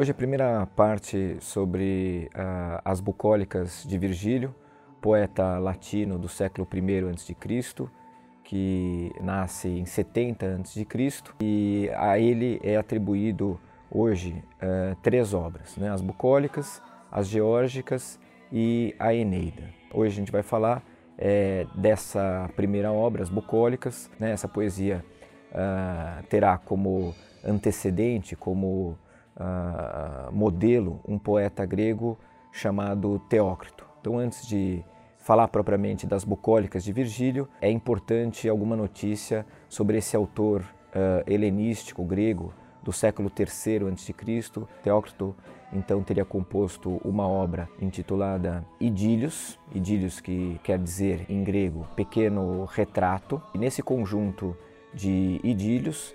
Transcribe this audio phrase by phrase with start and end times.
[0.00, 4.54] Hoje a primeira parte sobre uh, as bucólicas de Virgílio,
[4.98, 7.36] poeta latino do século I a.C.,
[8.42, 10.86] que nasce em 70 a.C.
[11.42, 13.60] e a ele é atribuído
[13.90, 15.90] hoje uh, três obras, né?
[15.90, 16.80] as bucólicas,
[17.12, 18.18] as geórgicas
[18.50, 19.68] e a Eneida.
[19.92, 20.82] Hoje a gente vai falar
[21.18, 24.10] é, dessa primeira obra, as bucólicas.
[24.18, 24.30] Né?
[24.30, 25.04] Essa poesia
[25.50, 27.14] uh, terá como
[27.44, 28.96] antecedente, como
[29.40, 32.18] uh, modelo, um poeta grego
[32.52, 33.86] chamado Teócrito.
[34.00, 34.84] Então, antes de
[35.18, 42.04] falar propriamente das bucólicas de Virgílio, é importante alguma notícia sobre esse autor uh, helenístico
[42.04, 44.14] grego do século III a.C.
[44.82, 45.34] Teócrito
[45.72, 53.40] então teria composto uma obra intitulada Idílios, Idílios que quer dizer em grego pequeno retrato.
[53.54, 54.56] E nesse conjunto
[54.92, 56.14] de idílios,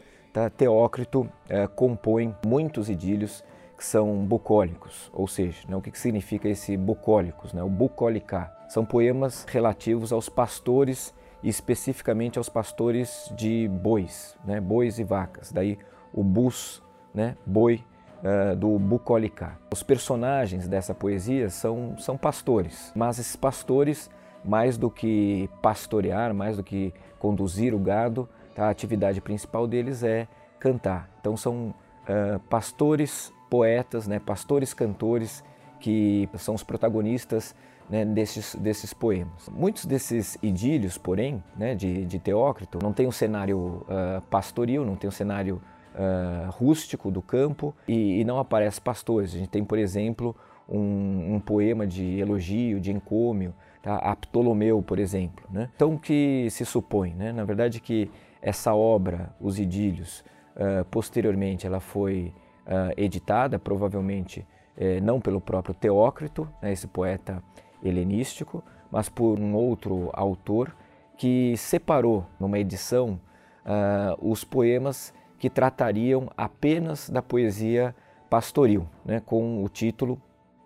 [0.58, 3.44] Teócrito é, compõe muitos idílios
[3.78, 8.66] que são bucólicos, ou seja, né, o que, que significa esse bucólicos, né, o bucolicar?
[8.70, 11.14] São poemas relativos aos pastores
[11.44, 15.52] e especificamente aos pastores de bois, né, bois e vacas.
[15.52, 15.78] Daí
[16.14, 16.82] o bus,
[17.14, 17.84] né, boi,
[18.24, 19.60] uh, do bucolicar.
[19.72, 24.10] Os personagens dessa poesia são, são pastores, mas esses pastores,
[24.44, 30.02] mais do que pastorear, mais do que conduzir o gado, tá, a atividade principal deles
[30.02, 30.28] é
[30.60, 31.10] cantar.
[31.20, 31.74] Então são
[32.08, 35.44] uh, pastores poetas, né, pastores cantores
[35.80, 37.54] que são os protagonistas
[37.90, 39.48] né, desses, desses poemas.
[39.50, 44.96] Muitos desses idílios, porém, né, de, de Teócrito, não tem um cenário uh, pastoril, não
[44.96, 45.62] tem um cenário
[45.94, 49.34] uh, rústico do campo e, e, não aparece pastores.
[49.36, 50.36] A gente tem, por exemplo,
[50.68, 53.98] um, um poema de elogio, de encômio, tá?
[53.98, 55.46] a Ptolomeu, por exemplo.
[55.52, 55.70] Né?
[55.76, 57.14] Então, o que se supõe?
[57.14, 57.32] Né?
[57.32, 58.10] Na verdade, que
[58.42, 60.24] essa obra, Os Idílios,
[60.56, 62.34] uh, posteriormente ela foi
[62.66, 64.46] uh, editada, provavelmente
[64.78, 67.42] eh, não pelo próprio Teócrito, né, esse poeta
[67.82, 70.76] helenístico, mas por um outro autor
[71.18, 73.20] que separou numa edição
[73.66, 77.96] uh, os poemas que tratariam apenas da poesia
[78.30, 80.22] pastoril, né, com o título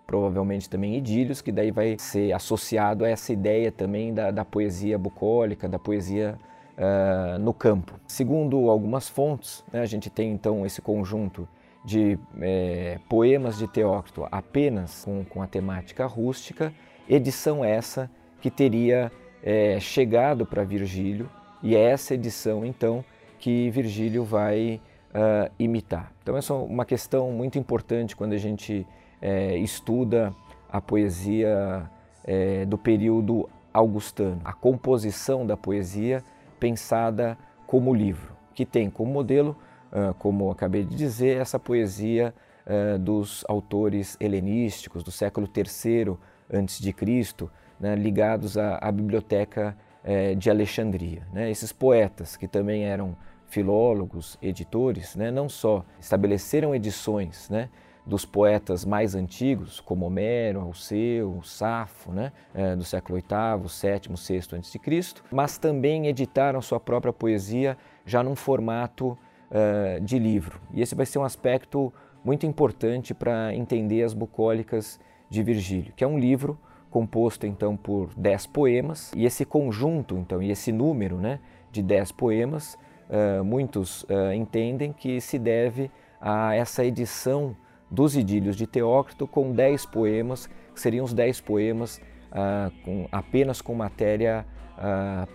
[0.08, 4.98] provavelmente também idílios, que daí vai ser associado a essa ideia também da, da poesia
[4.98, 6.36] bucólica, da poesia
[6.80, 8.00] uh, no campo.
[8.08, 11.48] Segundo algumas fontes, né, a gente tem então esse conjunto
[11.84, 16.74] de é, poemas de Teócrito apenas com, com, a temática rústica,
[17.08, 21.30] edição essa que teria é, chegado para Virgílio
[21.64, 23.04] e é essa edição então
[23.40, 26.12] que Virgílio vai uh, imitar.
[26.22, 28.86] Então essa é uma questão muito importante quando a gente
[29.62, 30.34] estuda
[30.72, 31.90] a poesia
[32.70, 36.24] do período augustano, a composição da poesia
[36.60, 39.56] pensada como livro, que tem como modelo
[40.18, 42.34] como acabei de dizer, essa poesia
[43.00, 46.18] dos autores helenísticos do século III
[46.52, 47.50] a.C.,
[47.80, 49.76] né, ligados à, biblioteca
[50.38, 51.26] de Alexandria.
[51.34, 51.50] Né?
[51.50, 53.16] Esses poetas, que também eram
[53.48, 57.50] filólogos, editores, né, não só estabeleceram edições
[58.10, 64.58] dos poetas mais antigos, como Homero, Alceu, Safo, né, eh, do século VIII, VII, VI
[64.58, 69.10] a.C., mas também editaram sua própria poesia já num formato
[69.52, 70.60] uh, de livro.
[70.74, 71.94] E esse vai ser um aspecto
[72.26, 75.00] muito importante para entender as bucólicas
[75.30, 76.58] de Virgílio, que é um livro
[76.90, 81.40] composto então por dez poemas e esse conjunto então e esse número né,
[81.72, 82.76] de dez poemas
[83.08, 87.56] uh, muitos uh, entendem que se deve a essa edição
[87.90, 92.02] dos idílios de Teócrito com dez poemas que seriam os dez poemas
[92.32, 94.46] uh, com, apenas com matéria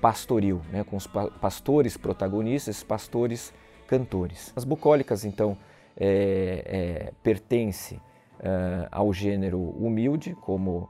[0.01, 3.53] pastoril, né, com os pa pastores protagonistas, pastores
[3.87, 4.51] cantores.
[4.57, 5.55] As bucólicas, então,
[5.95, 10.89] é, é, pertence uh, ao gênero humilde, como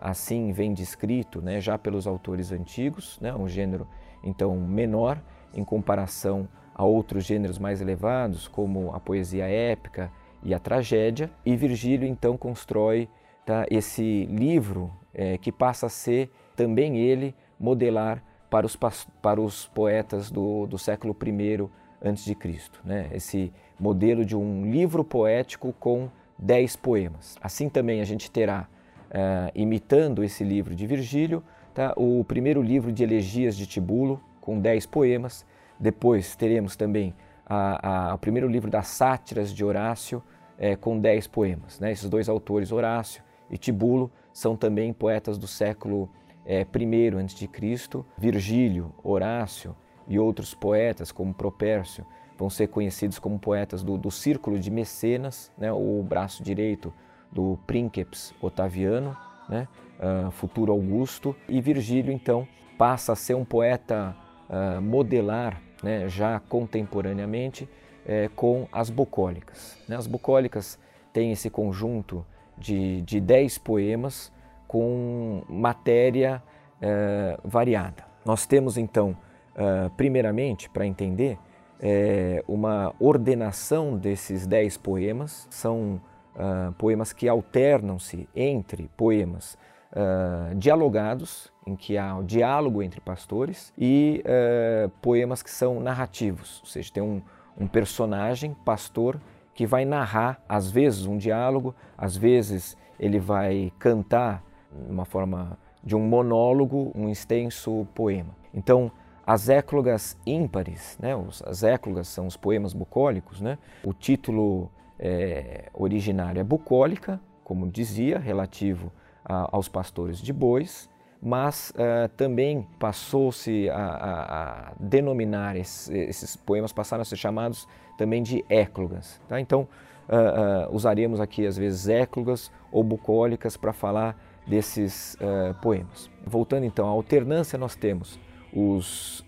[0.00, 3.86] assim vem descrito né, já pelos autores antigos, né, um gênero
[4.24, 5.20] então menor
[5.54, 10.10] em comparação a outros gêneros mais elevados, como a poesia épica
[10.46, 11.28] e a tragédia.
[11.44, 13.08] E Virgílio então constrói
[13.44, 18.76] tá, esse livro é, que passa a ser também ele modelar para os,
[19.20, 21.68] para os poetas do, do século I
[22.00, 23.08] antes de Cristo, né?
[23.12, 26.08] Esse modelo de um livro poético com
[26.38, 27.36] dez poemas.
[27.42, 28.68] Assim também a gente terá,
[29.10, 31.42] uh, imitando esse livro de Virgílio,
[31.74, 31.92] tá?
[31.96, 35.44] o primeiro livro de elegias de Tibulo com dez poemas.
[35.80, 37.14] Depois teremos também
[37.44, 40.22] a, a, o primeiro livro das sátiras de Horácio
[40.58, 41.80] é, com dez poemas.
[41.80, 41.92] Né?
[41.92, 46.08] Esses dois autores, Horácio e Tibulo, são também poetas do século
[46.44, 48.04] é, I a.C.
[48.16, 49.74] Virgílio, Horácio
[50.06, 52.06] e outros poetas, como Propércio,
[52.38, 56.92] vão ser conhecidos como poetas do, do círculo de Mecenas, né, o braço direito
[57.32, 59.16] do Princeps Otaviano,
[59.48, 59.66] né,
[59.98, 62.46] uh, futuro Augusto, e Virgílio então
[62.78, 64.14] passa a ser um poeta
[64.48, 67.68] uh, modelar né, já contemporaneamente
[68.06, 69.76] é, com as bucólicas.
[69.88, 69.96] Né?
[69.96, 70.78] As bucólicas
[71.12, 72.24] têm esse conjunto
[72.56, 74.32] de, de dez poemas
[74.66, 76.42] com matéria
[76.80, 78.04] é, variada.
[78.24, 79.16] Nós temos então,
[79.54, 81.38] é, primeiramente, para entender,
[81.80, 86.00] é, uma ordenação desses dez poemas, são
[86.36, 89.58] uh, poemas que alternam-se entre poemas
[89.92, 96.60] uh, dialogados, em que há o diálogo entre pastores, e uh, poemas que são narrativos,
[96.60, 97.20] ou seja, tem um,
[97.58, 99.20] um personagem, pastor,
[99.54, 104.44] que vai narrar, às vezes, um diálogo, às vezes ele vai cantar,
[104.88, 108.34] uma forma de um monólogo, um extenso poema.
[108.52, 108.90] Então,
[109.26, 111.12] as éclogas ímpares, né,
[111.46, 118.18] as éclogas são os poemas bucólicos, né, o título é, originário é bucólica, como dizia,
[118.18, 118.92] relativo
[119.24, 120.88] a, aos pastores de bois,
[121.22, 127.66] mas uh, também passou-se a, a, a, denominar esses, esses, poemas, passaram a ser chamados
[127.96, 129.20] também de éclogas.
[129.28, 129.40] Tá?
[129.40, 129.68] Então,
[130.08, 134.16] uh, uh, usaremos aqui às vezes éclogas ou bucólicas para falar
[134.46, 135.16] desses
[135.60, 136.08] poemas.
[136.24, 138.16] Voltando então à alternância, nós temos
[138.52, 139.24] os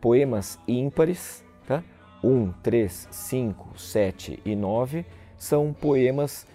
[0.00, 1.84] poemas ímpares, tá?
[2.24, 5.06] 1, 3, 5, 7 e 9
[5.38, 6.48] são poemas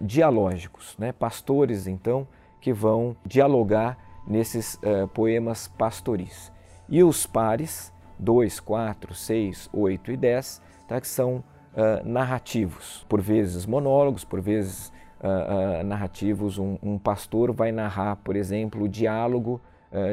[0.00, 1.12] dialógicos, né?
[1.12, 2.26] pastores então
[2.60, 3.96] que vão dialogar
[4.26, 6.52] nesses uh, poemas pastoris.
[6.88, 13.20] E os pares, 2, 4, 6, 8 e 10, tá, que são uh, narrativos, por
[13.20, 16.58] vezes monólogos, por vezes uh, narrativos.
[16.58, 19.60] Um, um, pastor vai narrar, por exemplo, o diálogo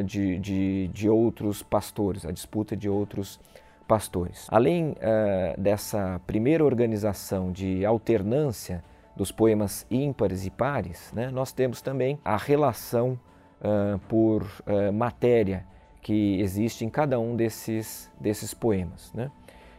[0.07, 3.39] de, de, de, outros pastores, a disputa de outros
[3.87, 4.47] pastores.
[4.49, 4.95] Além
[5.55, 8.83] dessa primeira organização de alternância
[9.17, 13.19] dos poemas ímpares e pares, né, nós temos também a relação
[13.59, 15.65] uh, por uh, matéria
[16.01, 19.11] que existe em cada um desses, desses poemas.
[19.13, 19.31] Né?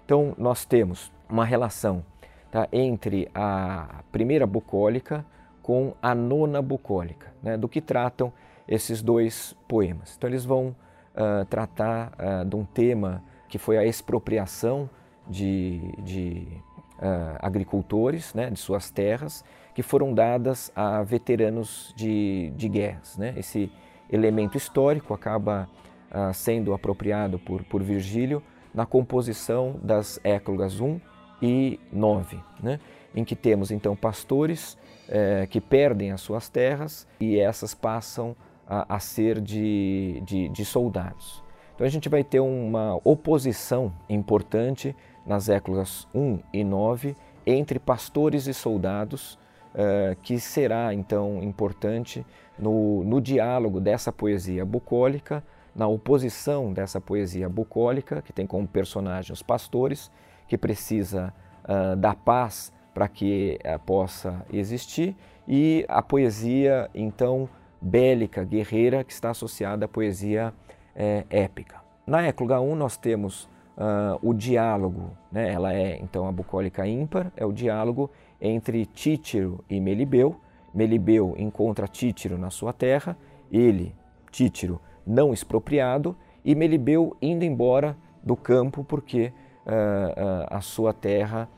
[0.04, 2.04] Então, nós temos uma relação
[2.50, 5.24] tá, entre a primeira bucólica
[5.62, 8.32] com a nona bucólica, né, do que tratam
[8.66, 10.16] esses dois poemas.
[10.16, 10.74] Então, eles vão
[11.14, 12.12] uh, tratar
[12.44, 14.90] de um tema que foi a expropriação
[15.28, 16.48] de, de
[16.98, 23.16] uh, agricultores né, de suas terras que foram dadas a veteranos de, de guerras.
[23.16, 23.34] Né?
[23.36, 23.70] Esse
[24.10, 25.68] elemento histórico acaba
[26.10, 28.42] uh, sendo apropriado por, por Virgílio
[28.74, 31.00] na composição das éclogas 1
[31.40, 32.80] e 9, né?
[33.14, 34.76] em que temos então pastores
[35.10, 38.36] eh, que perdem as suas terras e essas passam
[38.66, 41.42] a, a ser de, de, de soldados.
[41.74, 44.94] Então a gente vai ter uma oposição importante
[45.28, 47.14] nas éclogas 1 e 9
[47.46, 49.38] entre pastores e soldados,
[49.74, 52.26] uh, que será então importante
[52.58, 55.44] no, no diálogo dessa poesia bucólica,
[55.74, 60.10] na oposição dessa poesia bucólica, que tem como personagem os pastores,
[60.48, 61.32] que precisa
[61.64, 65.14] uh, da paz para que uh, possa existir,
[65.46, 67.48] e a poesia então
[67.80, 70.52] bélica, guerreira, que está associada à poesia
[70.94, 71.76] é, épica.
[72.06, 75.52] Na écloga 1 nós temos uh, o diálogo, né?
[75.52, 80.36] ela é então a bucólica ímpar, é o diálogo entre Títiro e Melibeu.
[80.74, 83.16] Melibeu encontra Títiro na sua terra,
[83.50, 83.94] ele,
[84.30, 89.32] Títiro, não expropriado, e Melibeu indo embora do campo porque
[89.64, 91.48] uh, uh, a sua terra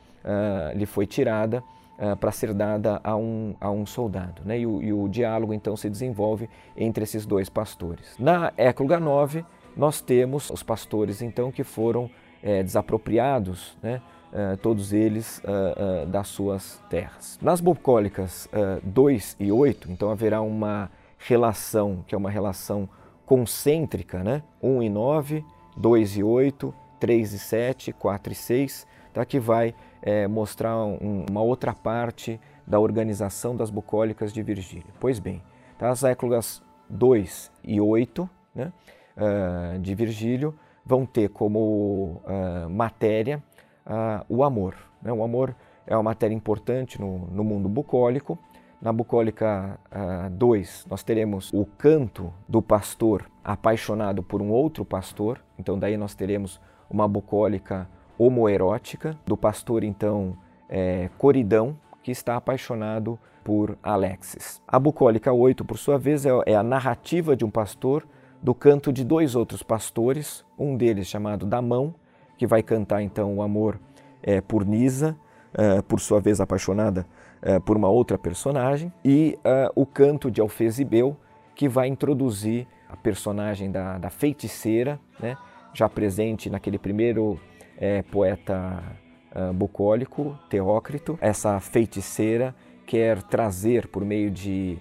[0.75, 1.65] lhe foi tirada
[2.21, 4.43] para ser dada a um, a um soldado.
[4.45, 4.59] Né?
[4.59, 6.47] E, o, e o diálogo então se desenvolve
[6.77, 8.17] entre esses dois pastores.
[8.19, 9.43] Na Écloga 9,
[9.77, 12.11] nós temos os pastores então que foram
[12.43, 14.01] é, desapropriados, né,
[14.33, 17.39] uh, todos eles uh, das suas terras.
[17.43, 18.49] Nas bucólicas
[18.83, 22.89] 2 e 8, então haverá uma relação que é uma relação
[23.27, 25.45] concêntrica, né, 1 e 9,
[25.77, 31.25] 2 e 8, 3 e 7, 4 e 6, tá, que vai é, mostrar um,
[31.29, 34.93] uma outra parte da organização das bucólicas de Virgílio.
[34.99, 35.43] Pois bem,
[35.79, 38.73] tá, as éclogas 2 e 8, né,
[39.21, 43.43] uh, de Virgílio vão ter como uh, matéria
[43.87, 44.75] uh, o amor.
[45.03, 45.13] Né?
[45.13, 45.55] O amor
[45.87, 48.39] é uma matéria importante no, no mundo bucólico.
[48.81, 49.79] Na bucólica
[50.33, 55.39] 2, nós teremos o canto do pastor apaixonado por um outro pastor.
[55.59, 56.59] Então, daí nós teremos
[56.89, 57.87] uma bucólica
[58.17, 60.35] homoerótica, do pastor, então,
[60.69, 64.61] é, Coridão, que está apaixonado por Alexis.
[64.67, 68.07] A bucólica 8, por sua vez, é, é a narrativa de um pastor
[68.43, 71.95] do canto de dois outros pastores, um deles chamado Damão,
[72.39, 73.79] que vai cantar então o amor
[74.23, 75.17] é, por Nisa,
[75.53, 77.07] é, por sua vez apaixonada
[77.43, 79.39] é, por uma outra personagem, e
[79.75, 81.17] o canto de Alfesibeu,
[81.55, 85.37] que vai introduzir a personagem da, da feiticeira, né,
[85.75, 87.39] já presente naquele primeiro
[88.11, 88.83] poeta
[89.55, 91.19] bucólico, Teócrito.
[91.21, 92.55] Essa feiticeira
[92.87, 94.79] quer trazer por meio de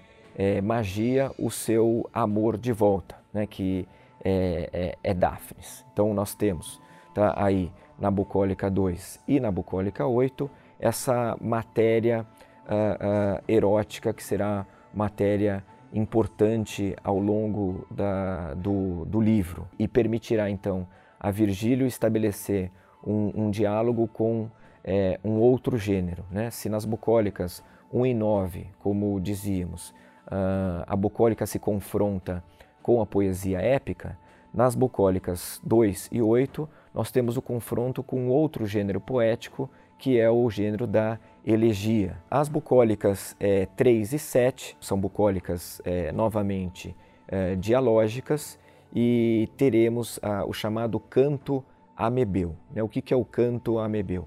[0.62, 3.86] magia o seu amor de volta, né, que
[4.24, 5.84] é, é, é Daphnis.
[5.92, 6.80] Então nós temos
[7.14, 12.26] tá, aí na bucólica 2 e na bucólica 8 essa matéria
[12.66, 20.48] uh, uh, erótica que será matéria importante ao longo da, do, do, livro e permitirá
[20.48, 20.86] então
[21.18, 22.70] a Virgílio estabelecer
[23.04, 24.48] um, um diálogo com
[24.84, 26.24] é, um outro gênero.
[26.30, 26.50] Né?
[26.50, 29.90] Se nas bucólicas 1 e 9, como dizíamos,
[30.28, 32.42] uh, a bucólica se confronta
[32.82, 34.18] com a poesia épica,
[34.52, 40.28] nas bucólicas 2 e 8 nós temos o confronto com outro gênero poético, que é
[40.28, 42.16] o gênero da elegia.
[42.30, 46.96] As bucólicas é, 3 e 7 são bucólicas é, novamente
[47.28, 48.58] é, dialógicas
[48.92, 50.18] e teremos
[50.48, 51.64] o chamado canto
[51.96, 52.56] amebeu.
[52.72, 52.82] Né?
[52.82, 54.26] O que, que é o canto amebeu?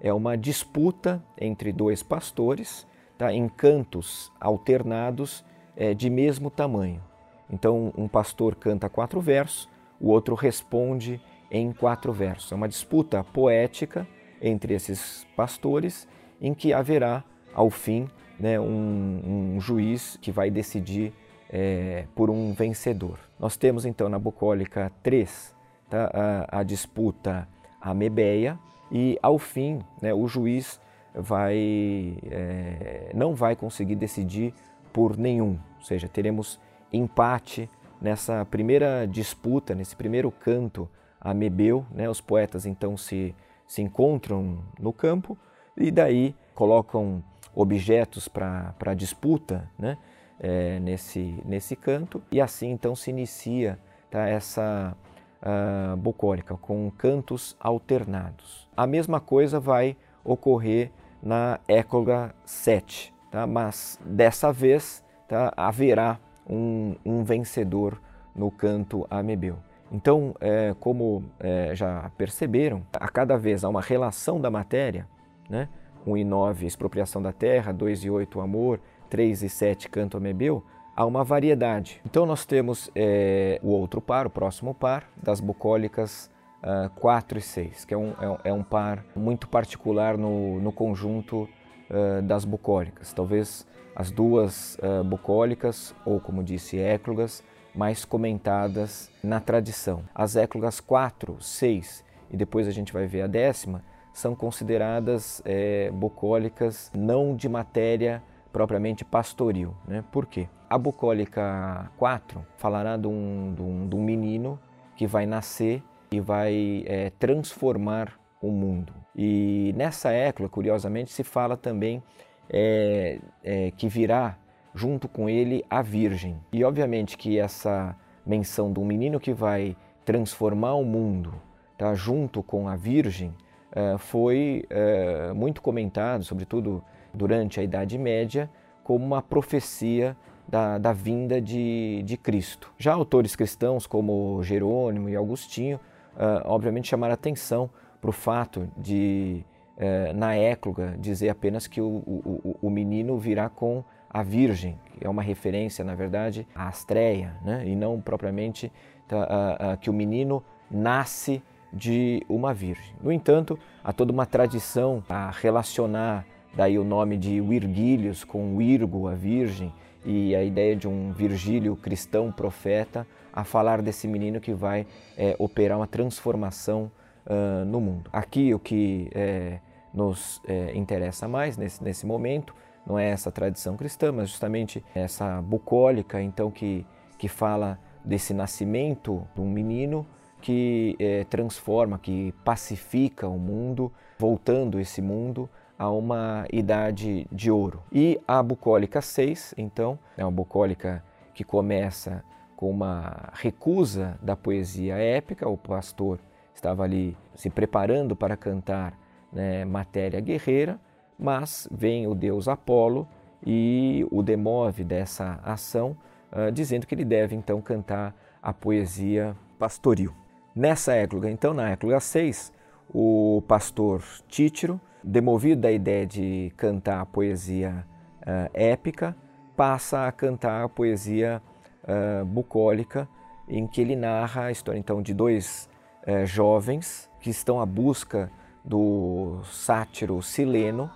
[0.00, 2.86] É uma disputa entre dois pastores
[3.18, 3.32] tá?
[3.32, 5.44] em cantos alternados
[5.74, 7.02] é, de mesmo tamanho.
[7.50, 9.68] Então, um pastor canta quatro versos,
[10.00, 11.20] o outro responde
[11.50, 12.52] em quatro versos.
[12.52, 14.06] É uma disputa poética
[14.40, 16.08] entre esses pastores,
[16.40, 17.24] em que haverá,
[17.54, 18.08] ao fim,
[18.38, 21.12] né, um, um, juiz que vai decidir
[21.48, 23.18] é, por um vencedor.
[23.38, 25.54] Nós temos então na bucólica 3
[25.88, 26.10] tá,
[26.50, 27.48] a, a disputa
[27.80, 28.58] amebeia
[28.90, 30.80] e, ao fim, né, o juiz
[31.14, 34.52] vai, é, não vai conseguir decidir
[34.92, 36.60] por nenhum, ou seja, teremos
[36.92, 37.68] empate
[38.00, 40.88] nessa primeira disputa, nesse primeiro canto
[41.20, 41.86] a Mebeu.
[41.90, 42.08] Né?
[42.08, 43.34] Os poetas então se,
[43.66, 45.36] se encontram no campo
[45.76, 47.22] e daí colocam
[47.54, 49.96] objetos para disputa né?
[50.40, 53.78] É, nesse, nesse canto e assim então se inicia
[54.10, 54.96] tá, essa
[55.44, 58.68] uh, bucólica com cantos alternados.
[58.76, 60.90] A mesma coisa vai ocorrer
[61.22, 63.46] na écloga 7, tá?
[63.46, 68.00] mas dessa vez tá, haverá um, um vencedor
[68.34, 69.56] no canto amebeu.
[69.92, 75.06] Então, é, como é, já perceberam, a cada vez há uma relação da matéria,
[75.48, 75.68] né?
[76.06, 80.64] 1 e 9, expropriação da terra, 2 e 8, amor, 3 e 7, canto amebeu,
[80.94, 82.00] há uma variedade.
[82.04, 86.30] Então, nós temos é, o outro par, o próximo par, das bucólicas
[86.64, 90.72] uh, 4 e 6, que é um, é, é um par muito particular no, no
[90.72, 91.48] conjunto
[91.90, 93.12] uh, das bucólicas.
[93.12, 97.42] Talvez as duas uh, bucólicas, ou como disse, éclogas,
[97.74, 100.04] mais comentadas na tradição.
[100.14, 103.82] As éclogas 4, 6 e depois a gente vai ver a décima,
[104.12, 108.22] são consideradas é, bucólicas não de matéria
[108.52, 109.74] propriamente pastoril.
[109.86, 110.04] Né?
[110.12, 110.48] Por quê?
[110.70, 114.58] A bucólica 4 falará de um, de um, de um menino
[114.96, 115.82] que vai nascer
[116.12, 118.92] e vai é, transformar o mundo.
[119.16, 122.02] E nessa écloga, curiosamente, se fala também
[122.50, 124.36] é, é, que virá
[124.74, 126.40] junto com ele a Virgem.
[126.52, 127.96] E obviamente que essa
[128.26, 131.34] menção um menino que vai transformar o mundo,
[131.78, 133.34] tá, junto com a Virgem,
[133.72, 136.82] é, foi é, muito comentado, sobretudo
[137.12, 138.50] durante a Idade Média,
[138.82, 142.72] como uma profecia da, da vinda de, de Cristo.
[142.76, 145.80] Já autores cristãos como Jerônimo e Agostinho,
[146.16, 147.70] é, obviamente, chamaram atenção
[148.00, 149.44] para o fato de
[149.76, 155.04] é, na écloga dizer apenas que o, o, o, menino virá com a Virgem, que
[155.04, 157.64] é uma referência, na verdade, à Astreia, né?
[157.66, 158.70] e não propriamente
[159.08, 162.94] tá, a, a, que o menino nasce de uma Virgem.
[163.02, 169.08] No entanto, há toda uma tradição a relacionar daí o nome de Virgílios com Virgo,
[169.08, 169.72] a Virgem,
[170.04, 175.34] e a ideia de um Virgílio cristão profeta a falar desse menino que vai é,
[175.38, 176.90] operar uma transformação
[177.26, 178.10] uh, no mundo.
[178.12, 179.58] Aqui o que é,
[179.92, 182.54] nos é, interessa mais nesse, nesse momento
[182.86, 189.26] não é essa tradição cristã, mas justamente essa bucólica, então, que, que fala desse nascimento
[189.34, 190.06] de um menino
[190.42, 197.82] que é, transforma, que pacifica o mundo, voltando esse mundo a uma idade de ouro.
[197.90, 201.02] E a bucólica 6, então, é uma bucólica
[201.32, 202.22] que começa
[202.54, 206.20] com uma recusa da poesia épica, o pastor
[206.54, 208.98] estava ali se preparando para cantar
[209.32, 210.78] né, matéria guerreira,
[211.18, 213.06] mas vem o deus Apolo
[213.44, 215.96] e o demove dessa ação,
[216.32, 220.14] uh, dizendo que ele deve então cantar a poesia pastoril.
[220.54, 222.52] Nessa écloga, então, na écloga 6,
[222.92, 227.84] o pastor Títiro, demovido da ideia de cantar a poesia
[228.20, 229.16] uh, épica,
[229.56, 231.42] passa a cantar a poesia
[231.82, 233.08] uh, bucólica,
[233.48, 235.68] em que ele narra a história então de dois
[236.06, 238.30] uh, jovens que estão à busca
[238.64, 240.90] do sátiro Sileno.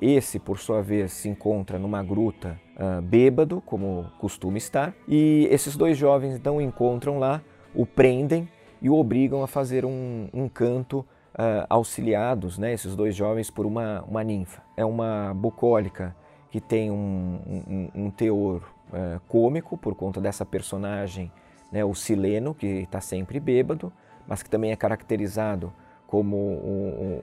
[0.00, 2.60] esse, por sua vez, se encontra numa gruta
[3.02, 7.40] bêbado, como costuma estar, e esses dois jovens então encontram lá,
[7.74, 8.46] o prendem
[8.82, 13.64] e o obrigam a fazer um, um canto Uh, auxiliados, né, esses dois jovens, por
[13.64, 14.62] uma, uma ninfa.
[14.76, 16.14] É uma bucólica
[16.50, 21.32] que tem um, um, um teor uh, cômico por conta dessa personagem,
[21.72, 23.90] né, o Sileno, que está sempre bêbado,
[24.26, 25.72] mas que também é caracterizado
[26.06, 26.36] como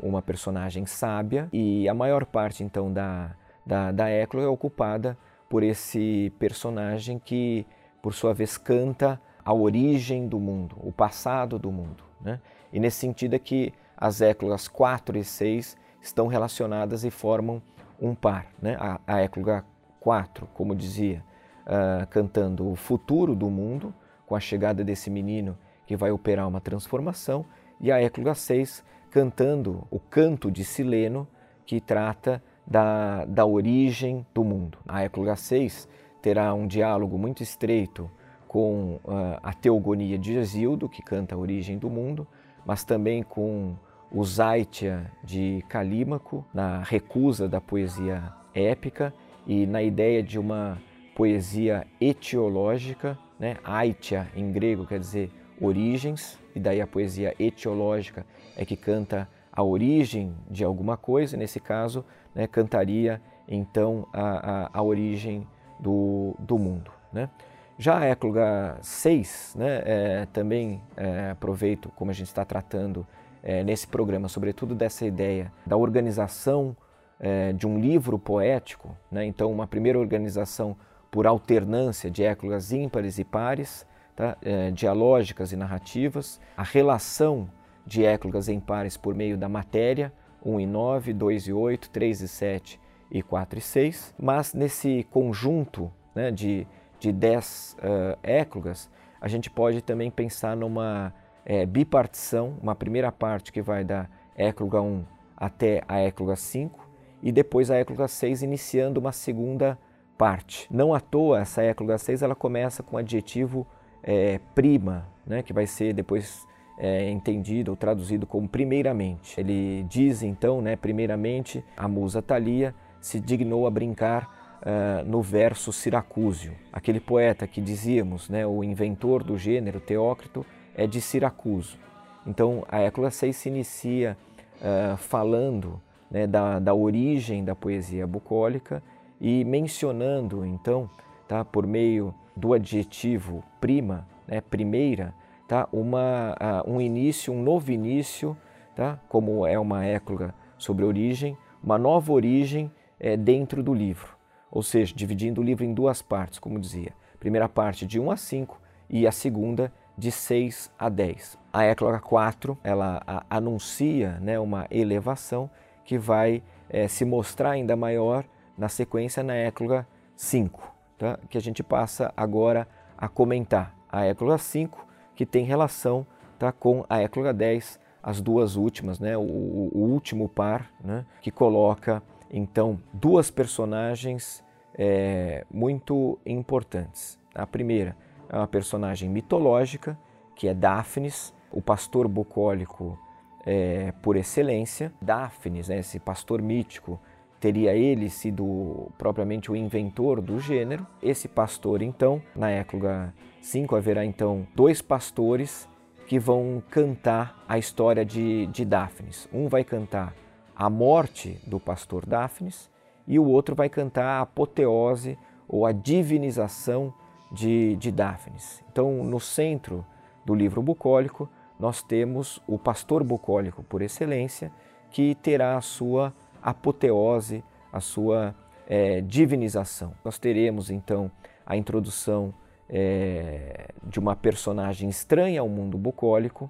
[0.01, 1.47] uma personagem sábia.
[1.53, 5.15] E a maior parte, então, da, da, da é ocupada
[5.47, 7.67] por esse personagem que,
[8.01, 12.03] por sua vez, canta a origem do mundo, o passado do mundo.
[12.19, 12.39] Né?
[12.73, 17.61] E nesse sentido é que as éclogas 4 e 6 estão relacionadas e formam
[18.01, 18.47] um par.
[18.61, 18.75] Né?
[18.79, 19.65] A, a écloga
[19.99, 21.23] 4, como dizia,
[21.65, 23.93] uh, cantando o futuro do mundo,
[24.25, 25.57] com a chegada desse menino
[25.89, 27.43] que vai operar uma transformação,
[27.81, 31.27] e a écloga 6 cantando o canto de Sileno,
[31.65, 34.77] que trata da, da origem do mundo.
[34.87, 35.89] A écloga 6
[36.21, 38.07] terá um diálogo muito estreito
[38.47, 42.27] com uh, a teogonia de Gesíldo, que canta a origem do mundo,
[42.63, 43.73] mas também com
[44.11, 49.11] o Zaitia de Calímaco, na recusa da poesia épica
[49.47, 50.77] e na ideia de uma
[51.15, 53.57] poesia etiológica, né?
[53.63, 58.25] Aitia em grego quer dizer origens, e daí a poesia etiológica
[58.55, 64.69] é que canta a origem de alguma coisa, nesse caso, né, cantaria então a, a,
[64.73, 65.47] a origem
[65.79, 66.91] do, do mundo.
[67.11, 67.29] Né?
[67.77, 73.05] Já a écloga 6, né, é, também é, aproveito, como a gente está tratando
[73.41, 76.75] é, nesse programa, sobretudo dessa ideia da organização
[77.19, 79.25] é, de um livro poético, né?
[79.25, 80.75] então uma primeira organização
[81.09, 83.85] por alternância de éclogas ímpares e pares,
[84.19, 84.35] tá?
[84.41, 87.49] é, dialógicas e narrativas, a relação
[87.85, 90.11] de éclogas em pares por meio da matéria,
[90.45, 92.79] 1 e 9, 2 e 8, 3 e 7
[93.09, 96.67] e 4 e 6, mas nesse conjunto né, de,
[96.99, 98.89] de 10 uh, éclogas,
[99.21, 101.13] a gente pode também pensar numa
[101.45, 105.05] é, bipartição, uma primeira parte que vai da écloga 1
[105.35, 106.87] até a écloga 5
[107.23, 109.79] e depois a écloga 6 iniciando uma segunda
[110.17, 110.67] parte.
[110.69, 113.65] Não à toa essa écloga 6 ela começa com o adjetivo
[114.03, 119.39] é, prima, né, que vai ser depois é, entendido ou traduzido como primeiramente.
[119.39, 125.71] Ele diz então, né, primeiramente, a musa Thalia se dignou a brincar uh, no verso
[125.71, 126.53] Siracúsio.
[126.71, 131.77] Aquele poeta que dizíamos, né, o inventor do gênero, Teócrito, é de Siracuso.
[132.25, 134.17] Então a Écloga 6 se inicia
[134.61, 138.83] uh, falando né, da, da origem da poesia bucólica
[139.19, 140.89] e mencionando então,
[141.29, 145.13] tá, por meio do adjetivo prima, né, primeira,
[145.47, 148.35] tá, uma, uh, um início, um novo início,
[148.75, 154.17] tá, como é uma écloga sobre origem, uma nova origem é, dentro do livro,
[154.49, 156.93] ou seja, dividindo o livro em duas partes, como dizia.
[157.19, 161.37] Primeira parte de 1 a 5 e a segunda de 6 a 10.
[161.53, 165.47] A écloga 4, ela a, anuncia né, uma elevação
[165.85, 168.25] que vai é, se mostrar ainda maior
[168.57, 171.17] na sequência na écloga 5, tá?
[171.29, 173.73] que a gente passa agora a comentar.
[173.91, 174.85] A écloga 5,
[175.15, 176.05] que tem relação
[176.37, 181.31] tá, com a écloga 10, as duas últimas, né, o, o último par, né, que
[181.31, 184.43] coloca então duas personagens
[184.75, 187.17] é, muito importantes.
[187.33, 187.95] A primeira,
[188.29, 189.97] é uma personagem mitológica,
[190.35, 192.97] que é Daphnis, o pastor bucólico
[193.45, 194.93] é, por excelência.
[195.01, 196.99] Daphnis, né, esse pastor mítico,
[197.39, 200.85] teria ele sido propriamente o inventor do gênero.
[201.01, 205.67] Esse pastor, então, na écloga 5, haverá então dois pastores
[206.07, 209.29] que vão cantar a história de, de Daphnis.
[209.31, 210.13] Um vai cantar
[210.55, 212.69] a morte do pastor Daphnis
[213.07, 216.93] e o outro vai cantar a apoteose ou a divinização
[217.31, 218.63] de, de Daphnis.
[218.71, 219.85] Então, no centro
[220.25, 224.51] do livro bucólico, nós temos o pastor bucólico por excelência,
[224.91, 228.35] que terá a sua apoteose, a sua
[228.67, 229.93] é, divinização.
[230.05, 231.11] Nós teremos então
[231.45, 232.33] a introdução
[232.69, 236.49] é, de uma personagem estranha ao mundo bucólico,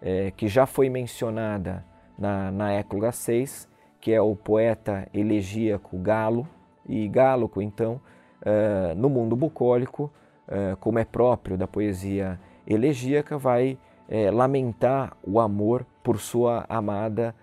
[0.00, 1.84] é, que já foi mencionada
[2.18, 3.68] na, na Écloga 6,
[4.00, 6.48] que é o poeta elegíaco Galo,
[6.88, 8.00] e Gáloco, então,
[8.96, 10.10] no mundo bucólico,
[10.80, 13.76] como é próprio da poesia elegíaca, vai
[14.32, 17.34] lamentar o amor por sua amada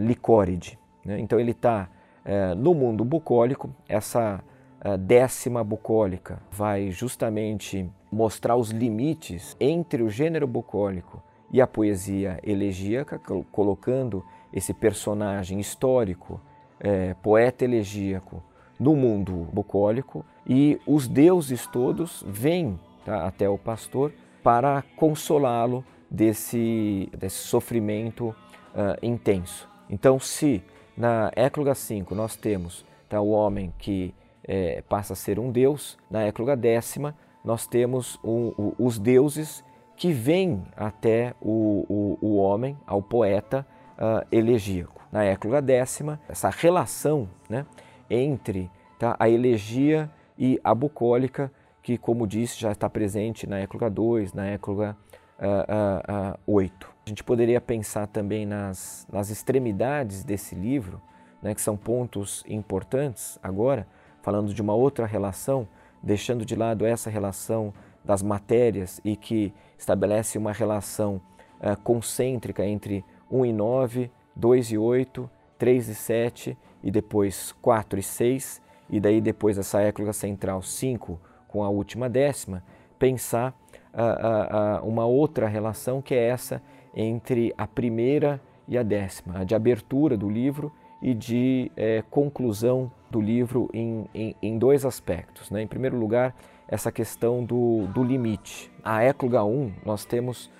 [0.00, 0.78] Licóride.
[1.06, 1.20] Né?
[1.20, 1.88] Então ele está
[2.24, 4.42] uh, no mundo bucólico, essa
[4.84, 12.40] uh, décima bucólica vai justamente mostrar os limites entre o gênero bucólico e a poesia
[12.42, 13.20] elegíaca,
[13.52, 16.40] colocando esse personagem histórico,
[16.80, 18.42] é, poeta elegíaco,
[18.78, 27.08] no mundo bucólico e os deuses todos vêm tá, até o pastor para consolá-lo desse,
[27.18, 29.68] desse sofrimento uh, intenso.
[29.88, 30.62] Então, se
[30.96, 35.98] na Écloga 5 nós temos tá, o homem que é, passa a ser um deus,
[36.10, 39.64] na Écloga décima nós temos o, o, os deuses
[39.96, 45.00] que vêm até o, o, homem, ao poeta uh, elegíaco.
[45.10, 47.64] Na Écloga décima, essa relação né,
[48.10, 51.50] entre tá, a elegia e a bucólica,
[51.82, 54.96] que, como disse, já está presente na Écloga 2, na Écloga
[55.38, 56.88] uh, uh, 8.
[57.06, 61.00] A gente poderia pensar também nas, nas extremidades desse livro,
[61.42, 63.86] né, que são pontos importantes agora,
[64.22, 65.68] falando de uma outra relação,
[66.02, 67.72] deixando de lado essa relação
[68.04, 71.20] das matérias e que estabelece uma relação
[71.60, 77.98] uh, concêntrica entre 1 e 9, 2 e 8, 3 e 7 e depois 4
[77.98, 82.62] e 6, e daí depois essa écloga central 5 com a última décima,
[82.98, 83.54] pensar
[83.92, 86.62] uh, uh, uma outra relação que é essa
[86.94, 92.90] entre a primeira e a décima, a de abertura do livro e de eh, conclusão
[93.10, 95.50] do livro em, em, em dois aspectos.
[95.50, 95.62] Né?
[95.62, 96.34] Em primeiro lugar,
[96.66, 98.72] essa questão do, do limite.
[98.82, 100.50] A Écloga 1, nós temos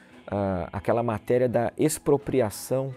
[0.72, 2.92] aquela matéria da expropriação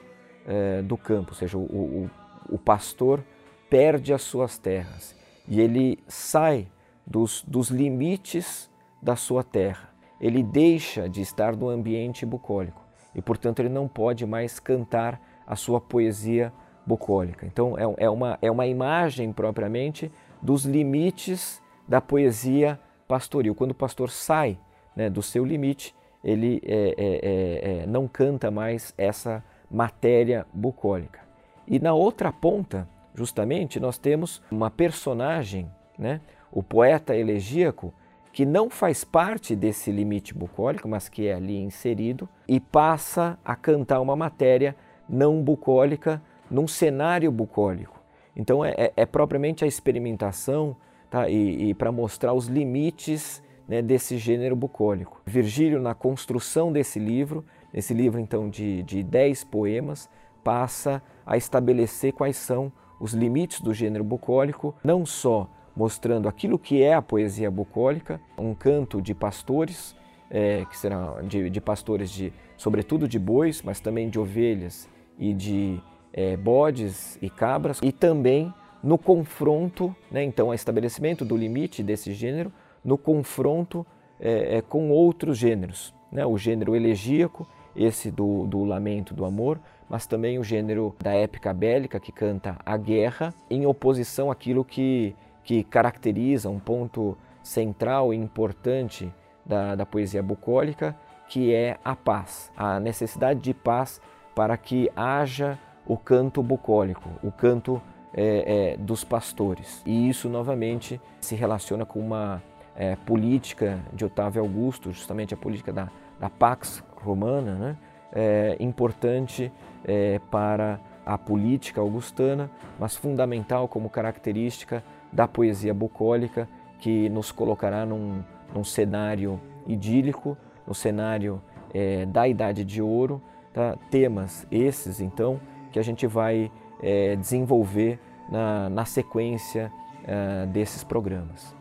[0.46, 2.10] uh, do campo, ou seja, o, o,
[2.50, 3.24] o, pastor
[3.70, 5.16] perde as suas terras
[5.48, 6.68] e ele sai
[7.06, 8.69] dos, dos limites
[9.02, 9.90] da sua terra.
[10.20, 12.84] Ele deixa de estar no ambiente bucólico
[13.16, 16.54] e, portanto, ele não pode mais cantar a sua poesia
[16.86, 17.46] bucólica.
[17.46, 23.56] Então, é, é, uma, é uma imagem propriamente dos limites da poesia pastoril.
[23.56, 24.60] Quando o pastor sai
[24.96, 31.22] né, do seu limite, ele é, é, é, é, não canta mais essa matéria bucólica.
[31.68, 37.94] E na outra ponta, justamente, nós temos uma personagem, né, o poeta elegíaco,
[38.32, 43.56] que não faz parte desse limite bucólico, mas que é ali inserido, e passa a
[43.56, 44.76] cantar uma matéria
[45.08, 48.00] não bucólica num cenário bucólico.
[48.36, 50.76] Então é, é, é propriamente a experimentação
[51.10, 51.28] tá?
[51.30, 55.22] e, e para mostrar os limites né, desse gênero bucólico.
[55.26, 60.10] Virgílio, na construção desse livro, esse livro então de, de dez poemas,
[60.44, 65.48] passa a estabelecer quais são os limites do gênero bucólico, não só
[65.80, 69.96] mostrando aquilo que é a poesia bucólica, um canto de pastores,
[70.30, 75.34] é, que será de, de, pastores de, sobretudo de bois, mas também de ovelhas e
[75.34, 81.82] de é, bodes e cabras, e também no confronto, né, então, o estabelecimento do limite
[81.82, 82.52] desse gênero,
[82.84, 83.88] no confronto
[84.20, 85.94] é, é, com outros gêneros.
[86.12, 91.14] Né, o gênero elegíaco, esse do, do lamento do amor, mas também o gênero da
[91.14, 95.16] épica bélica, que canta a guerra, em oposição àquilo que,
[95.50, 99.12] que caracteriza um ponto central e importante
[99.44, 100.96] da, da poesia bucólica,
[101.28, 104.00] que é a paz, a necessidade de paz
[104.36, 105.58] para que haja
[105.88, 107.82] o canto bucólico, o canto
[108.14, 109.82] é, é, dos pastores.
[109.88, 112.44] E isso, novamente, se relaciona com uma
[112.76, 117.78] é, política de Otávio Augusto, justamente a política da, da Pax Romana, né?
[118.12, 119.52] É, importante
[119.84, 126.48] é, para a política augustana, mas fundamental como característica da poesia bucólica,
[126.80, 131.42] que nos colocará num, num cenário idílico, no cenário
[131.74, 133.22] é, da Idade de Ouro,
[133.54, 133.78] tá?
[133.90, 135.40] temas esses, então,
[135.72, 139.72] que a gente vai é, desenvolver na, na sequência
[140.06, 141.56] é, desses programas.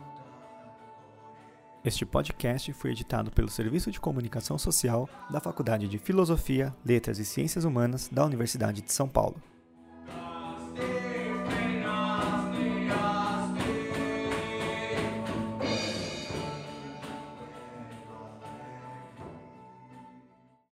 [1.83, 7.25] Este podcast foi editado pelo Serviço de Comunicação Social da Faculdade de Filosofia, Letras e
[7.25, 9.41] Ciências Humanas da Universidade de São Paulo.